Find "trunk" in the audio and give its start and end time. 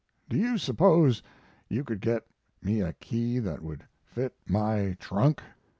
4.99-5.43